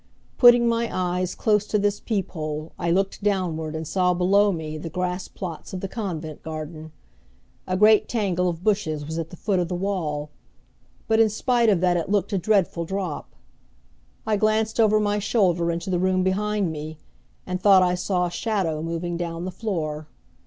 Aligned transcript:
Putting 0.39 0.67
my 0.67 0.89
eyes 0.91 1.35
close 1.35 1.67
to 1.67 1.77
this 1.77 1.99
peep 1.99 2.31
hole 2.31 2.71
I 2.79 2.89
looked 2.89 3.21
downward 3.23 3.75
and 3.75 3.87
saw 3.87 4.15
below 4.15 4.51
me 4.51 4.79
the 4.79 4.89
grass 4.89 5.27
plots 5.27 5.73
of 5.73 5.79
the 5.79 5.87
convent 5.87 6.41
garden. 6.41 6.91
A 7.67 7.77
great 7.77 8.09
tangle 8.09 8.49
of 8.49 8.63
bushes 8.63 9.05
was 9.05 9.19
at 9.19 9.29
the 9.29 9.35
foot 9.37 9.59
of 9.59 9.67
the 9.67 9.75
wall, 9.75 10.31
but 11.07 11.19
in 11.19 11.29
spite 11.29 11.69
of 11.69 11.81
that 11.81 11.97
it 11.97 12.09
looked 12.09 12.33
a 12.33 12.39
dreadful 12.39 12.83
drop. 12.83 13.35
I 14.25 14.37
glanced 14.37 14.79
over 14.79 14.99
my 14.99 15.19
shoulder 15.19 15.69
into 15.69 15.91
the 15.91 15.99
room 15.99 16.23
behind 16.23 16.71
me, 16.71 16.97
and 17.45 17.61
thought 17.61 17.83
I 17.83 17.93
saw 17.93 18.25
a 18.25 18.31
shadow 18.31 18.81
moving 18.81 19.17
down 19.17 19.45
the 19.45 19.51
floor. 19.51 20.07